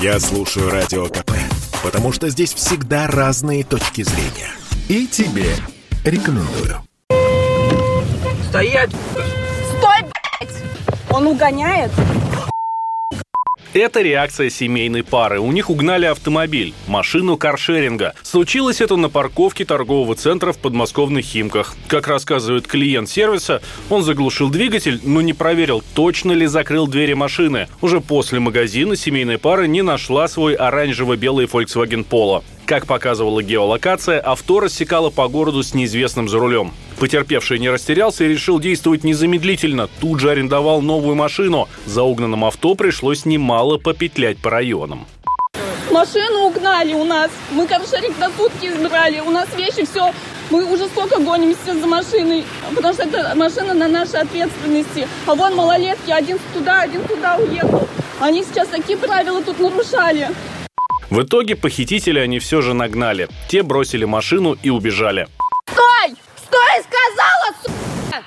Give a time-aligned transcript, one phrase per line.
[0.00, 1.32] Я слушаю Радио КП,
[1.84, 4.48] потому что здесь всегда разные точки зрения.
[4.88, 5.54] И тебе
[6.06, 6.82] рекомендую.
[8.48, 8.88] Стоять!
[8.88, 10.56] Стой, блядь!
[11.10, 11.92] Он угоняет?
[13.72, 15.38] Это реакция семейной пары.
[15.38, 18.14] У них угнали автомобиль, машину каршеринга.
[18.22, 21.76] Случилось это на парковке торгового центра в подмосковных Химках.
[21.86, 27.68] Как рассказывает клиент сервиса, он заглушил двигатель, но не проверил, точно ли закрыл двери машины.
[27.80, 32.42] Уже после магазина семейная пара не нашла свой оранжево-белый Volkswagen Polo.
[32.66, 36.72] Как показывала геолокация, авто рассекало по городу с неизвестным за рулем.
[37.00, 39.88] Потерпевший не растерялся и решил действовать незамедлительно.
[40.00, 41.66] Тут же арендовал новую машину.
[41.86, 45.06] За угнанным авто пришлось немало попетлять по районам.
[45.90, 47.30] Машину угнали у нас.
[47.52, 49.20] Мы каршеринг на сутки избрали.
[49.20, 50.12] У нас вещи, все.
[50.50, 55.08] Мы уже сколько гонимся за машиной, потому что это машина на нашей ответственности.
[55.26, 57.88] А вон малолетки, один туда, один туда уехал.
[58.20, 60.28] Они сейчас такие правила тут нарушали.
[61.08, 63.28] В итоге похитители они все же нагнали.
[63.48, 65.28] Те бросили машину и убежали.
[66.70, 68.24] Стой, сказала, сука!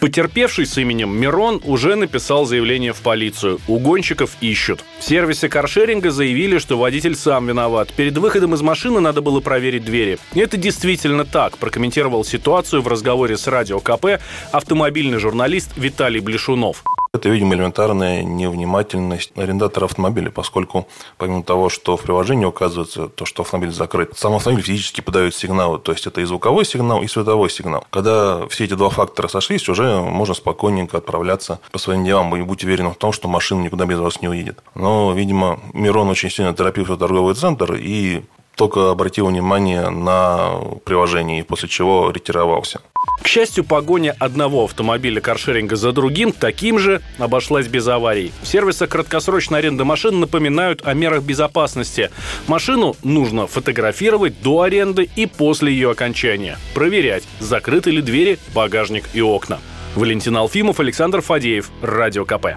[0.00, 3.60] Потерпевший с именем Мирон уже написал заявление в полицию.
[3.66, 4.84] Угонщиков ищут.
[4.98, 7.92] В сервисе каршеринга заявили, что водитель сам виноват.
[7.92, 10.18] Перед выходом из машины надо было проверить двери.
[10.34, 14.20] И это действительно так, прокомментировал ситуацию в разговоре с Радио КП
[14.52, 16.84] автомобильный журналист Виталий Блешунов.
[17.16, 20.86] Это, видимо, элементарная невнимательность арендатора автомобиля, поскольку
[21.16, 25.78] помимо того, что в приложении указывается то, что автомобиль закрыт, сам автомобиль физически подает сигналы,
[25.78, 27.86] то есть это и звуковой сигнал, и световой сигнал.
[27.88, 32.64] Когда все эти два фактора сошлись, уже можно спокойненько отправляться по своим делам и быть
[32.64, 34.62] уверенным в том, что машина никуда без вас не уедет.
[34.74, 38.24] Но, видимо, Мирон очень сильно торопился в торговый центр и
[38.56, 42.80] только обратил внимание на приложение, после чего ретировался.
[43.22, 48.32] К счастью, погоня одного автомобиля каршеринга за другим таким же обошлась без аварий.
[48.42, 52.10] Сервисы краткосрочной аренды машин напоминают о мерах безопасности.
[52.46, 56.58] Машину нужно фотографировать до аренды и после ее окончания.
[56.74, 59.58] Проверять, закрыты ли двери, багажник и окна.
[59.94, 62.56] Валентин Алфимов, Александр Фадеев, Радио КП.